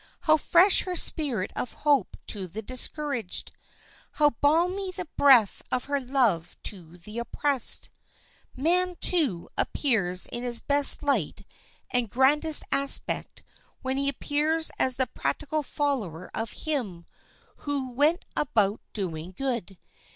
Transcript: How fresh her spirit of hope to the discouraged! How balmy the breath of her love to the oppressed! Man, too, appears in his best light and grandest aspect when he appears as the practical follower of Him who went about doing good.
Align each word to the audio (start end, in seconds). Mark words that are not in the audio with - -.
How 0.21 0.35
fresh 0.35 0.81
her 0.85 0.95
spirit 0.95 1.51
of 1.55 1.73
hope 1.85 2.17
to 2.25 2.47
the 2.47 2.63
discouraged! 2.63 3.51
How 4.13 4.31
balmy 4.31 4.89
the 4.89 5.05
breath 5.15 5.61
of 5.71 5.83
her 5.85 5.99
love 6.01 6.57
to 6.63 6.97
the 6.97 7.19
oppressed! 7.19 7.91
Man, 8.55 8.95
too, 8.99 9.47
appears 9.59 10.25
in 10.25 10.41
his 10.41 10.59
best 10.59 11.03
light 11.03 11.45
and 11.91 12.09
grandest 12.09 12.63
aspect 12.71 13.43
when 13.83 13.97
he 13.97 14.09
appears 14.09 14.71
as 14.79 14.95
the 14.95 15.05
practical 15.05 15.61
follower 15.61 16.31
of 16.33 16.49
Him 16.65 17.05
who 17.57 17.91
went 17.91 18.25
about 18.35 18.81
doing 18.93 19.33
good. 19.37 19.77